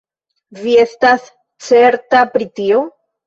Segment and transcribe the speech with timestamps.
[0.61, 1.27] Vi estas
[1.67, 2.81] certa pri tio?